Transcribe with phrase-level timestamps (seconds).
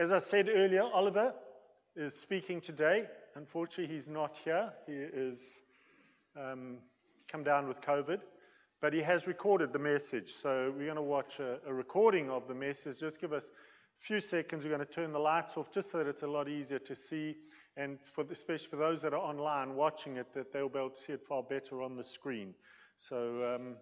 [0.00, 1.34] As I said earlier, Oliver
[1.94, 3.04] is speaking today.
[3.34, 4.72] Unfortunately, he's not here.
[4.86, 5.60] He is
[6.34, 6.78] um,
[7.30, 8.20] come down with COVID,
[8.80, 10.32] but he has recorded the message.
[10.32, 13.00] So we're going to watch a, a recording of the message.
[13.00, 14.64] Just give us a few seconds.
[14.64, 16.94] We're going to turn the lights off just so that it's a lot easier to
[16.94, 17.36] see,
[17.76, 20.88] and for the, especially for those that are online watching it, that they'll be able
[20.88, 22.54] to see it far better on the screen.
[22.96, 23.76] So, um,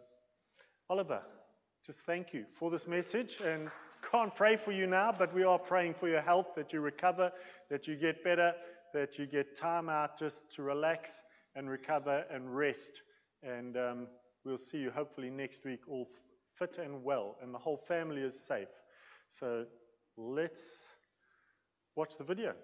[0.90, 1.22] Oliver,
[1.86, 3.70] just thank you for this message and
[4.10, 7.32] can't pray for you now, but we are praying for your health, that you recover,
[7.70, 8.54] that you get better,
[8.94, 11.22] that you get time out just to relax
[11.54, 13.02] and recover and rest.
[13.42, 14.06] And um,
[14.44, 16.08] we'll see you hopefully next week all
[16.58, 18.68] fit and well, and the whole family is safe.
[19.30, 19.64] So
[20.16, 20.86] let's
[21.94, 22.54] watch the video.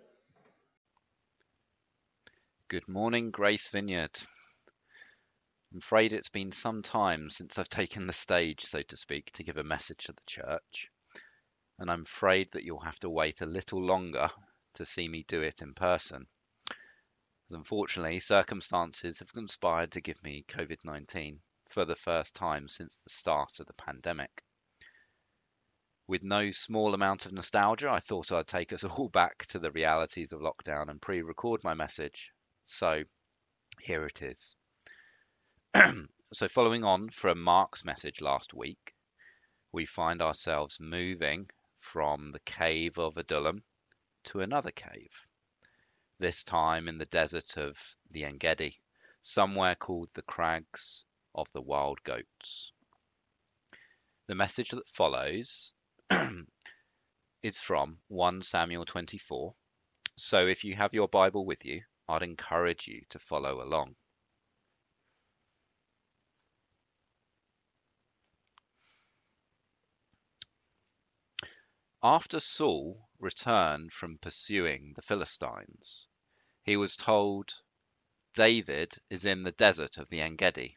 [2.69, 4.19] Good morning, Grace Vineyard.
[5.73, 9.45] I'm afraid it's been some time since I've taken the stage, so to speak, to
[9.45, 10.89] give a message to the church
[11.79, 14.31] and I'm afraid that you'll have to wait a little longer
[14.75, 16.27] to see me do it in person.
[17.51, 23.11] Unfortunately, circumstances have conspired to give me COVID 19 for the first time since the
[23.11, 24.43] start of the pandemic.
[26.07, 29.73] With no small amount of nostalgia, I thought I'd take us all back to the
[29.73, 32.33] realities of lockdown and pre record my message.
[32.63, 33.05] So
[33.81, 34.57] here it is.
[36.33, 38.95] so, following on from Mark's message last week,
[39.73, 41.51] we find ourselves moving
[41.85, 43.63] from the cave of Adullam
[44.25, 45.27] to another cave,
[46.19, 47.79] this time in the desert of
[48.11, 48.81] the Engedi,
[49.21, 52.73] somewhere called the Crags of the Wild Goats.
[54.29, 55.75] The message that follows
[57.43, 59.55] is from 1 Samuel 24.
[60.17, 63.95] So if you have your Bible with you, I'd encourage you to follow along.
[72.07, 76.07] After Saul returned from pursuing the Philistines,
[76.63, 77.63] he was told,
[78.35, 80.77] David is in the desert of the Engedi.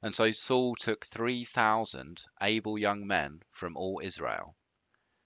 [0.00, 4.56] And so Saul took 3,000 able young men from all Israel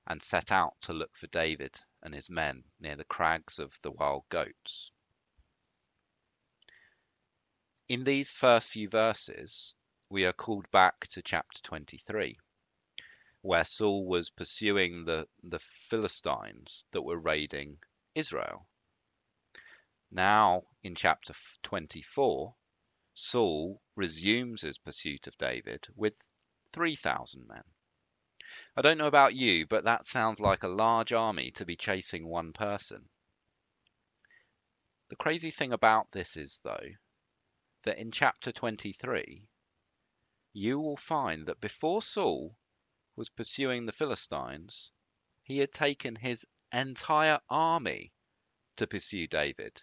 [0.06, 3.91] and set out to look for David and his men near the crags of the
[3.91, 4.92] wild goats.
[7.87, 9.75] In these first few verses,
[10.09, 12.38] we are called back to chapter 23
[13.47, 17.79] where Saul was pursuing the, the Philistines that were raiding
[18.12, 18.67] Israel.
[20.11, 22.57] Now, in chapter 24,
[23.15, 26.15] Saul resumes his pursuit of David with
[26.73, 27.62] 3,000 men.
[28.77, 32.27] I don't know about you, but that sounds like a large army to be chasing
[32.27, 33.09] one person.
[35.09, 36.91] The crazy thing about this is, though,
[37.84, 39.47] that in chapter 23,
[40.53, 42.59] you will find that before Saul
[43.16, 44.91] was pursuing the Philistines,
[45.43, 48.12] he had taken his entire army
[48.77, 49.82] to pursue David.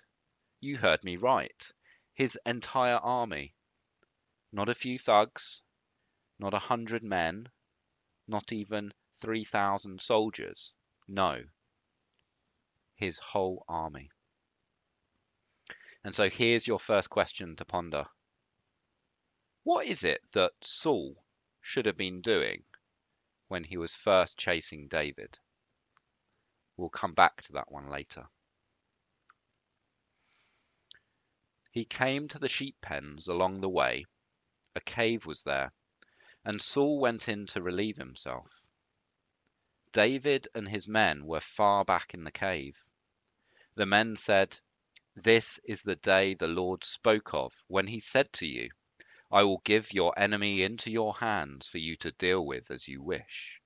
[0.59, 1.71] You heard me right.
[2.13, 3.55] His entire army.
[4.51, 5.63] Not a few thugs,
[6.37, 7.49] not a hundred men,
[8.27, 10.75] not even 3,000 soldiers.
[11.07, 11.43] No.
[12.95, 14.11] His whole army.
[16.03, 18.05] And so here's your first question to ponder.
[19.63, 21.23] What is it that Saul
[21.61, 22.63] should have been doing
[23.53, 25.37] when he was first chasing David.
[26.75, 28.27] We'll come back to that one later.
[31.69, 34.05] He came to the sheep pens along the way.
[34.73, 35.71] A cave was there,
[36.43, 38.49] and Saul went in to relieve himself.
[39.91, 42.83] David and his men were far back in the cave.
[43.75, 44.57] The men said,
[45.15, 48.71] This is the day the Lord spoke of when he said to you,
[49.33, 53.01] I will give your enemy into your hands for you to deal with as you
[53.01, 53.59] wish.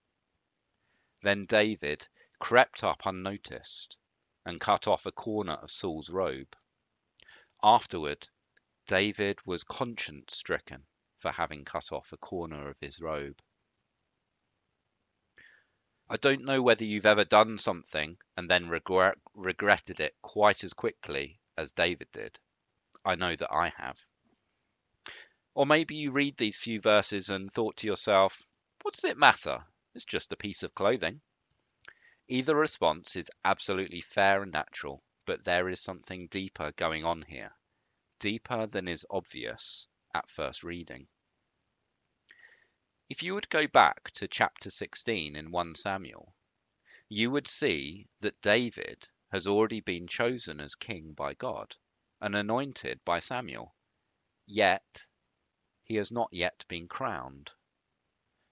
[1.23, 2.07] Then David
[2.39, 3.97] crept up unnoticed
[4.45, 6.55] and cut off a corner of Saul's robe.
[7.61, 8.29] Afterward,
[8.85, 10.85] David was conscience stricken
[11.17, 13.41] for having cut off a corner of his robe.
[16.09, 20.71] I don't know whether you've ever done something and then regret, regretted it quite as
[20.71, 22.39] quickly as David did.
[23.03, 23.97] I know that I have.
[25.57, 28.47] Or maybe you read these few verses and thought to yourself,
[28.83, 29.65] what does it matter?
[29.95, 31.19] It's just a piece of clothing.
[32.27, 37.55] Either response is absolutely fair and natural, but there is something deeper going on here,
[38.19, 41.07] deeper than is obvious at first reading.
[43.09, 46.35] If you would go back to chapter 16 in 1 Samuel,
[47.09, 51.75] you would see that David has already been chosen as king by God
[52.21, 53.73] and anointed by Samuel.
[54.45, 55.07] Yet
[55.87, 57.51] he has not yet been crowned.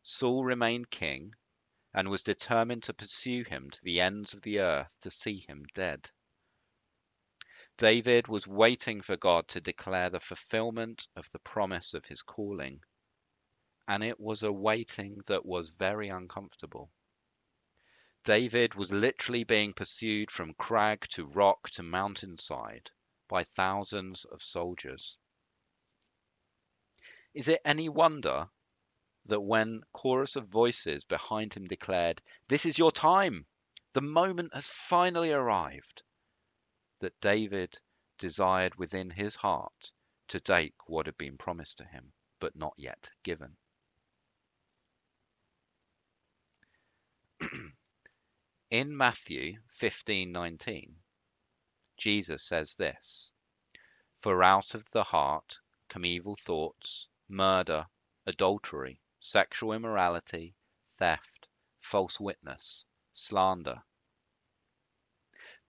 [0.01, 1.35] Saul remained king,
[1.93, 5.65] and was determined to pursue him to the ends of the earth to see him
[5.73, 6.09] dead.
[7.77, 12.81] David was waiting for God to declare the fulfillment of the promise of his calling,
[13.85, 16.89] and it was a waiting that was very uncomfortable.
[18.23, 22.91] David was literally being pursued from crag to rock to mountainside
[23.27, 25.17] by thousands of soldiers.
[27.35, 28.49] Is it any wonder
[29.25, 33.45] that when chorus of voices behind him declared, This is your time,
[33.91, 36.01] the moment has finally arrived,
[36.99, 37.77] that David
[38.17, 39.91] desired within his heart
[40.29, 43.57] to take what had been promised to him, but not yet given.
[48.69, 50.95] In Matthew 15:19,
[51.97, 53.33] Jesus says this,
[54.19, 55.59] For out of the heart
[55.89, 57.87] come evil thoughts, murder,
[58.25, 60.55] adultery, sexual immorality,
[60.97, 61.47] theft,
[61.79, 63.83] false witness, slander.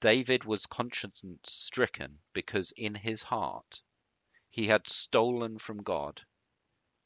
[0.00, 3.82] David was conscience stricken because in his heart
[4.50, 6.22] he had stolen from God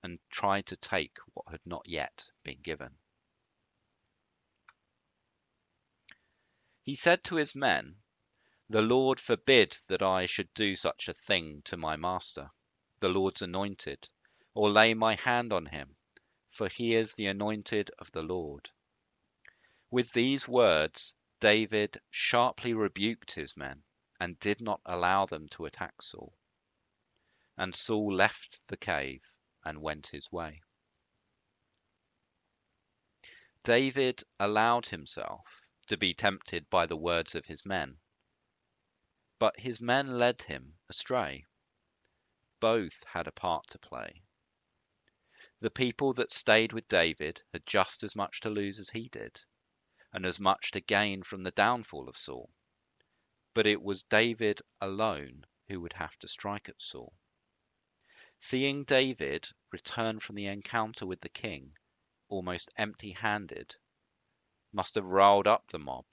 [0.03, 2.99] and tried to take what had not yet been given.
[6.83, 8.03] He said to his men,
[8.69, 12.51] The Lord forbid that I should do such a thing to my master,
[12.99, 14.09] the Lord's anointed,
[14.55, 15.97] or lay my hand on him,
[16.49, 18.71] for he is the anointed of the Lord.
[19.91, 23.83] With these words David sharply rebuked his men
[24.21, 26.37] and did not allow them to attack Saul.
[27.57, 30.61] And Saul left the cave and went his way.
[33.63, 37.99] David allowed himself to be tempted by the words of his men,
[39.39, 41.45] but his men led him astray.
[42.59, 44.23] Both had a part to play.
[45.63, 49.43] The people that stayed with David had just as much to lose as he did
[50.11, 52.51] and as much to gain from the downfall of Saul.
[53.53, 57.13] But it was David alone who would have to strike at Saul.
[58.39, 61.77] Seeing David return from the encounter with the king
[62.29, 63.77] almost empty handed
[64.73, 66.07] must have riled up the mob,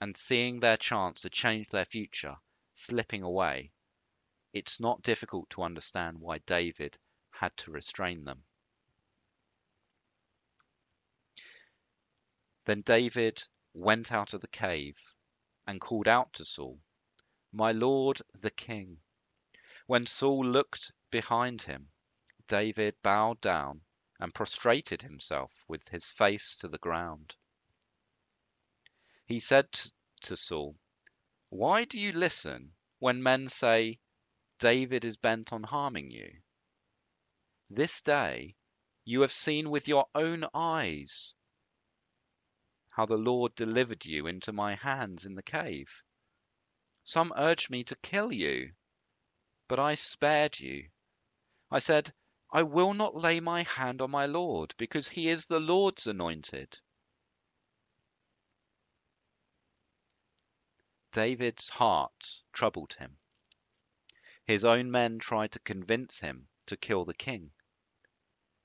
[0.00, 2.38] and seeing their chance to change their future
[2.72, 3.72] slipping away,
[4.52, 6.98] it's not difficult to understand why David
[7.30, 8.44] had to restrain them.
[12.66, 15.12] Then David went out of the cave
[15.66, 16.80] and called out to Saul,
[17.52, 19.02] My lord the king.
[19.86, 21.92] When Saul looked behind him,
[22.46, 23.82] David bowed down
[24.18, 27.36] and prostrated himself with his face to the ground.
[29.26, 29.70] He said
[30.22, 30.78] to Saul,
[31.50, 34.00] Why do you listen when men say,
[34.58, 36.40] David is bent on harming you?
[37.68, 38.56] This day
[39.04, 41.34] you have seen with your own eyes
[42.94, 46.04] how the Lord delivered you into my hands in the cave.
[47.02, 48.72] Some urged me to kill you,
[49.66, 50.90] but I spared you.
[51.72, 52.14] I said,
[52.52, 56.78] I will not lay my hand on my Lord, because he is the Lord's anointed.
[61.10, 63.18] David's heart troubled him.
[64.44, 67.50] His own men tried to convince him to kill the king.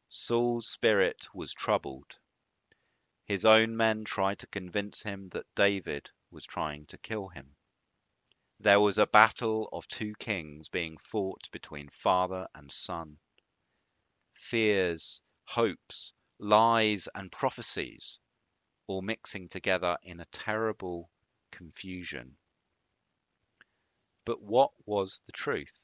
[0.08, 2.20] Saul's spirit was troubled
[3.30, 7.56] his own men tried to convince him that David was trying to kill him.
[8.60, 13.20] There was a battle of two kings being fought between father and son.
[14.34, 18.18] Fears, hopes, lies, and prophecies
[18.88, 21.12] all mixing together in a terrible
[21.52, 22.36] confusion.
[24.26, 25.78] But what was the truth?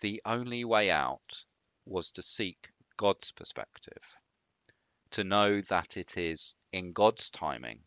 [0.00, 1.46] The only way out
[1.86, 4.02] was to seek God's perspective
[5.14, 7.78] to know that it is in God's timing,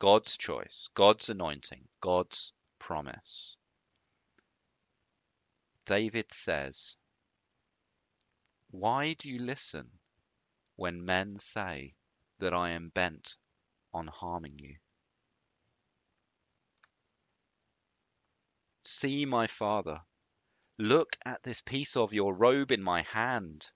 [0.00, 3.56] God's choice, God's anointing, God's promise.
[5.86, 6.96] David says,
[8.72, 9.88] Why do you listen
[10.74, 11.94] when men say
[12.40, 13.36] that I am bent
[13.94, 14.74] on harming you?
[18.84, 20.00] See, my father,
[20.76, 23.70] look at this piece of your robe in my hand.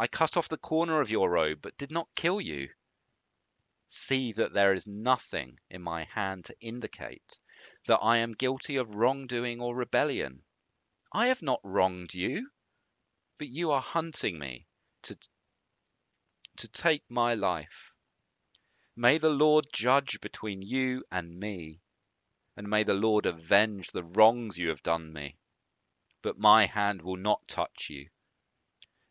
[0.00, 2.70] I cut off the corner of your robe, but did not kill you.
[3.86, 7.38] See that there is nothing in my hand to indicate
[7.86, 10.46] that I am guilty of wrongdoing or rebellion.
[11.12, 12.50] I have not wronged you,
[13.36, 14.68] but you are hunting me
[15.02, 15.18] to,
[16.56, 17.92] to take my life.
[18.96, 21.82] May the Lord judge between you and me,
[22.56, 25.36] and may the Lord avenge the wrongs you have done me.
[26.22, 28.08] But my hand will not touch you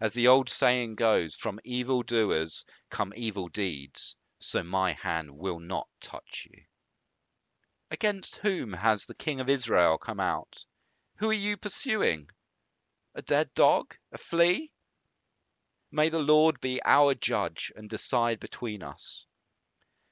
[0.01, 5.59] As the old saying goes, from evil doers come evil deeds, so my hand will
[5.59, 6.63] not touch you.
[7.91, 10.65] Against whom has the King of Israel come out?
[11.17, 12.29] Who are you pursuing?
[13.13, 13.97] A dead dog?
[14.13, 14.71] A flea?
[15.91, 19.25] May the Lord be our judge and decide between us.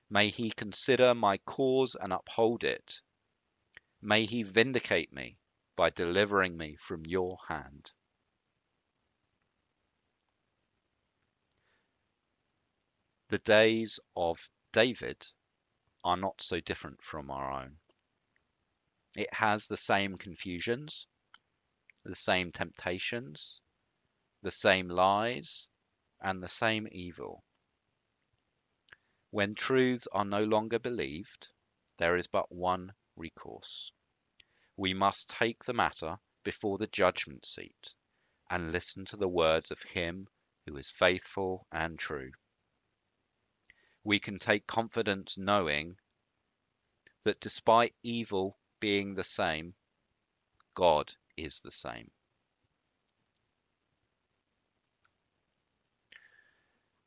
[0.09, 3.01] May he consider my cause and uphold it.
[4.01, 5.37] May he vindicate me
[5.75, 7.91] by delivering me from your hand.
[13.29, 15.27] The days of David
[16.01, 17.77] are not so different from our own.
[19.17, 21.07] It has the same confusions,
[22.05, 23.59] the same temptations,
[24.43, 25.67] the same lies,
[26.21, 27.43] and the same evil.
[29.31, 31.49] When truths are no longer believed,
[31.97, 33.91] there is but one recourse.
[34.77, 37.93] We must take the matter before the judgment seat
[38.49, 40.29] and listen to the words of Him
[40.65, 42.31] who is faithful and true.
[44.03, 45.97] We can take confidence knowing
[47.23, 49.75] that despite evil being the same,
[50.73, 52.11] God is the same.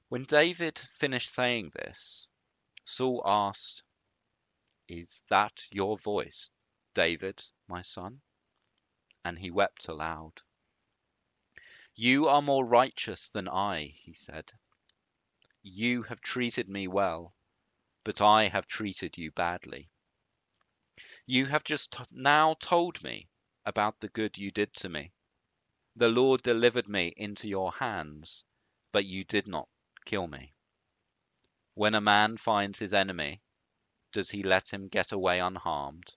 [0.09, 2.27] When David finished saying this,
[2.85, 3.85] Saul asked,
[4.89, 6.51] Is that your voice,
[6.95, 8.21] David, my son?
[9.25, 10.43] And he wept aloud.
[11.95, 14.53] You are more righteous than I, he said.
[15.63, 17.35] You have treated me well,
[18.03, 19.91] but I have treated you badly.
[21.27, 23.29] You have just now told me
[23.67, 25.13] about the good you did to me.
[25.95, 28.45] The Lord delivered me into your hands,
[28.91, 29.69] but you did not
[30.07, 30.55] kill me.
[31.75, 33.43] When a man finds his enemy,
[34.13, 36.15] does he let him get away unharmed?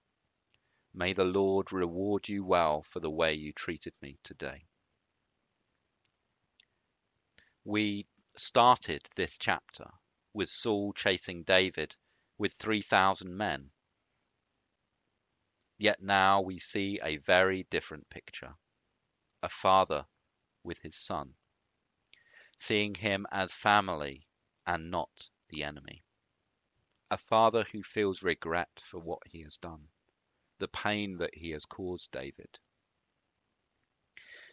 [0.94, 4.68] May the Lord reward you well for the way you treated me today.
[7.66, 9.90] We started this chapter
[10.34, 11.96] with Saul chasing David
[12.38, 13.72] with 3,000 men.
[15.78, 18.56] Yet now we see a very different picture
[19.42, 20.06] a father
[20.64, 21.36] with his son
[22.58, 24.26] seeing him as family
[24.66, 26.02] and not the enemy.
[27.12, 29.90] A father who feels regret for what he has done,
[30.60, 32.60] the pain that he has caused David.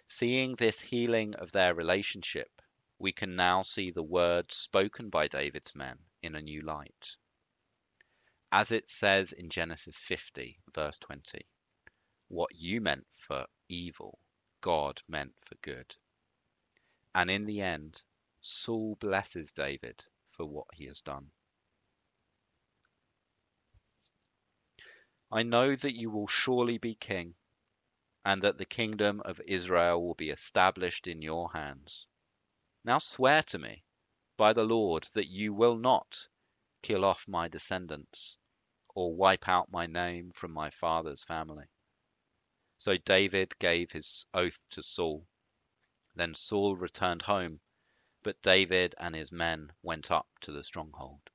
[0.07, 2.60] Seeing this healing of their relationship,
[3.01, 7.17] we can now see the words spoken by David's men in a new light.
[8.53, 11.47] As it says in Genesis 50, verse 20,
[12.29, 14.19] what you meant for evil,
[14.61, 15.97] God meant for good.
[17.15, 18.03] And in the end,
[18.43, 21.31] Saul blesses David for what he has done.
[25.33, 27.35] I know that you will surely be king,
[28.27, 32.07] and that the kingdom of Israel will be established in your hands.
[32.83, 33.85] Now swear to me,
[34.39, 36.29] by the Lord, that you will not
[36.81, 38.39] kill off my descendants,
[38.95, 41.67] or wipe out my name from my father's family.
[42.79, 45.29] So David gave his oath to Saul.
[46.15, 47.61] Then Saul returned home,
[48.23, 51.29] but David and his men went up to the stronghold.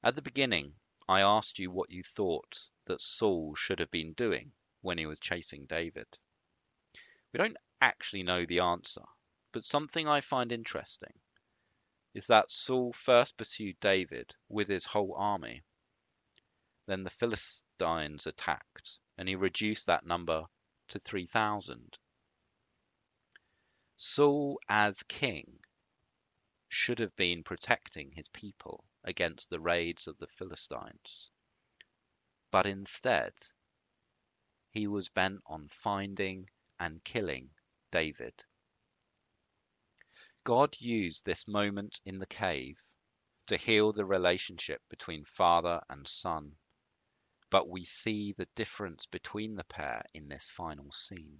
[0.00, 0.76] At the beginning,
[1.08, 5.18] I asked you what you thought that Saul should have been doing when he was
[5.18, 6.06] chasing David.
[7.32, 9.04] We don't actually know the answer,
[9.52, 11.20] but something I find interesting
[12.14, 15.62] is that Saul first pursued David with his whole army.
[16.86, 20.46] Then the Philistines attacked, and he reduced that number
[20.88, 21.98] to 3,000.
[23.96, 25.60] Saul, as king,
[26.68, 31.30] should have been protecting his people against the raids of the Philistines.
[32.50, 33.34] But instead,
[34.70, 36.48] he was bent on finding
[36.80, 37.50] and killing
[37.90, 38.44] David.
[40.44, 42.82] God used this moment in the cave
[43.48, 46.52] to heal the relationship between father and son,
[47.50, 51.38] but we see the difference between the pair in this final scene.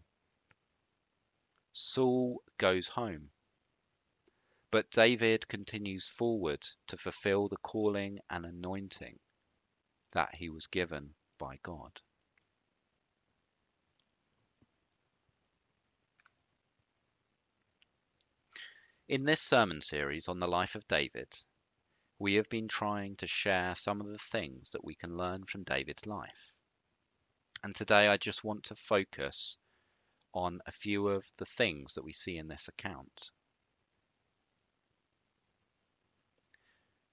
[1.72, 3.30] Saul goes home.
[4.70, 9.18] But David continues forward to fulfill the calling and anointing
[10.12, 12.00] that he was given by God.
[19.08, 21.28] In this sermon series on the life of David,
[22.18, 25.62] we have been trying to share some of the things that we can learn from
[25.62, 26.52] David's life.
[27.62, 29.56] And today I just want to focus
[30.34, 33.30] on a few of the things that we see in this account.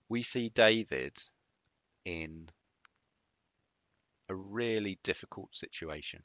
[0.10, 1.18] We see David
[2.04, 2.50] in
[4.28, 6.24] a really difficult situation.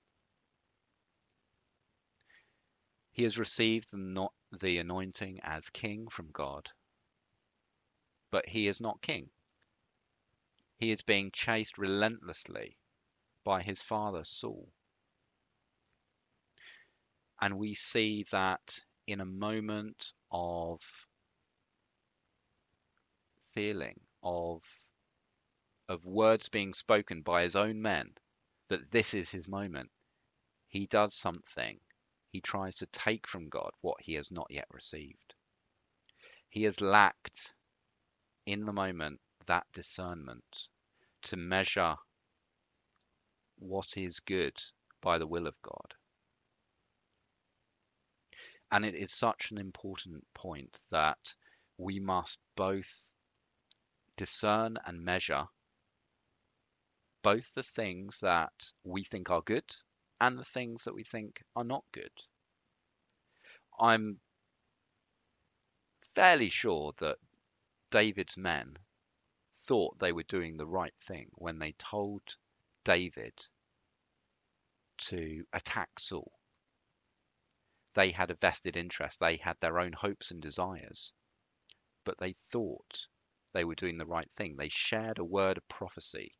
[3.12, 6.70] He has received the, the anointing as king from God,
[8.30, 9.30] but he is not king.
[10.78, 12.78] He is being chased relentlessly
[13.44, 14.72] by his father Saul.
[17.40, 20.80] And we see that in a moment of
[23.52, 24.62] feeling, of,
[25.88, 28.14] of words being spoken by his own men,
[28.68, 29.90] that this is his moment,
[30.68, 31.80] he does something.
[32.30, 35.34] He tries to take from God what he has not yet received.
[36.49, 37.54] He has lacked
[38.46, 40.68] in the moment that discernment
[41.22, 41.96] to measure
[43.58, 44.62] what is good
[45.00, 45.94] by the will of God.
[48.70, 51.34] And it is such an important point that
[51.78, 53.14] we must both
[54.16, 55.49] discern and measure
[57.22, 58.52] both the things that
[58.84, 59.64] we think are good
[60.20, 62.12] and the things that we think are not good.
[63.78, 64.20] I'm
[66.14, 67.16] fairly sure that
[67.90, 68.76] David's men
[69.66, 72.36] thought they were doing the right thing when they told
[72.84, 73.34] David
[74.98, 76.30] to attack Saul
[77.94, 79.18] they had a vested interest.
[79.18, 81.12] They had their own hopes and desires,
[82.04, 83.08] but they thought
[83.52, 84.56] they were doing the right thing.
[84.56, 86.32] They shared a word of prophecy.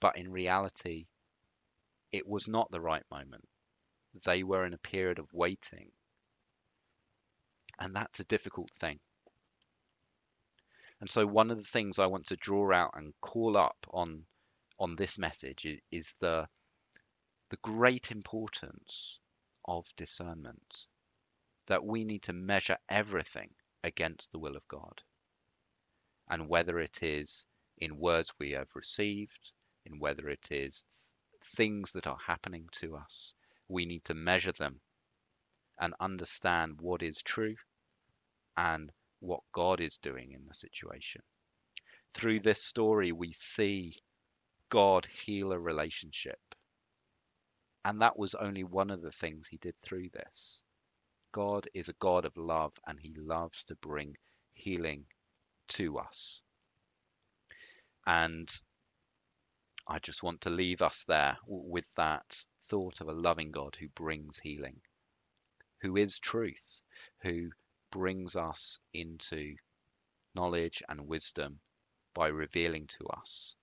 [0.00, 1.06] But in reality,
[2.12, 3.48] it was not the right moment.
[4.24, 5.90] They were in a period of waiting.
[7.80, 9.00] And that's a difficult thing.
[11.00, 14.24] And so one of the things I want to draw out and call up on
[14.78, 16.46] on this message is, is the
[17.50, 19.18] the great importance
[19.64, 20.86] of discernment
[21.66, 23.50] that we need to measure everything
[23.82, 25.02] against the will of God.
[26.28, 27.46] And whether it is
[27.78, 29.52] in words we have received,
[29.84, 30.86] in whether it is
[31.42, 33.34] things that are happening to us,
[33.68, 34.80] we need to measure them
[35.80, 37.56] and understand what is true
[38.56, 41.22] and what God is doing in the situation.
[42.14, 43.94] Through this story, we see
[44.70, 46.38] God heal a relationship
[47.84, 50.62] and that was only one of the things he did through this.
[51.32, 54.16] God is a God of love, and he loves to bring
[54.52, 55.04] healing
[55.68, 56.42] to us.
[58.06, 58.48] And
[59.86, 63.88] I just want to leave us there with that thought of a loving God who
[63.88, 64.80] brings healing,
[65.80, 66.82] who is truth,
[67.22, 67.50] who
[67.90, 69.56] brings us into
[70.34, 71.60] knowledge and wisdom
[72.14, 73.56] by revealing to us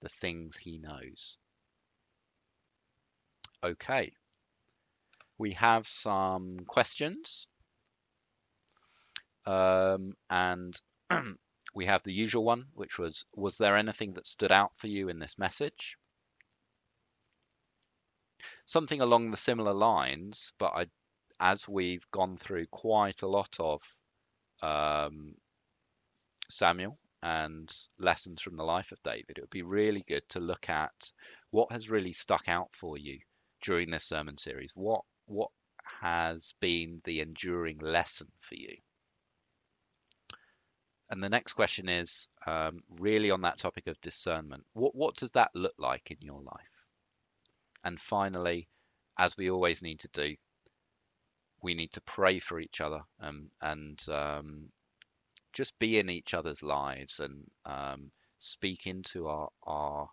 [0.00, 1.38] the things he knows
[3.62, 4.12] Okay.
[5.36, 7.46] We have some questions.
[9.46, 10.80] Um, and
[11.74, 15.08] we have the usual one, which was, was there anything that stood out for you
[15.08, 15.96] in this message?
[18.66, 20.86] Something along the similar lines, but I,
[21.40, 23.82] as we've gone through quite a lot of
[24.62, 25.34] um,
[26.48, 30.68] Samuel and lessons from the life of David, it would be really good to look
[30.68, 31.12] at
[31.50, 33.18] what has really stuck out for you
[33.62, 34.72] during this sermon series?
[34.74, 35.50] What what
[36.00, 38.76] has been the enduring lesson for you?
[41.10, 44.64] And the next question is um, really on that topic of discernment.
[44.74, 46.84] What what does that look like in your life?
[47.84, 48.68] And finally,
[49.18, 50.36] as we always need to do,
[51.62, 54.68] we need to pray for each other um, and um,
[55.52, 60.10] just be in each other's lives and um, speak into our our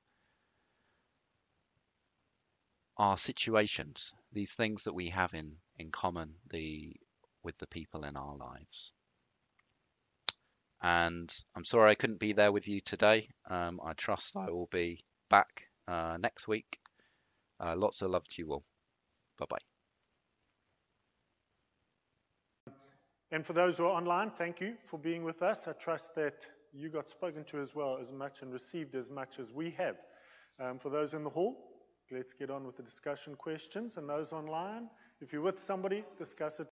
[2.97, 6.95] our situations, these things that we have in, in common the,
[7.43, 8.93] with the people in our lives.
[10.81, 13.29] And I'm sorry I couldn't be there with you today.
[13.49, 16.79] Um, I trust I will be back uh, next week.
[17.59, 18.63] Uh, lots of love to you all.
[19.39, 19.57] Bye bye.
[23.31, 25.67] And for those who are online, thank you for being with us.
[25.67, 29.39] I trust that you got spoken to as well as much and received as much
[29.39, 29.95] as we have.
[30.59, 31.75] Um, for those in the hall,
[32.11, 34.89] Let's get on with the discussion questions and those online.
[35.21, 36.63] If you're with somebody, discuss it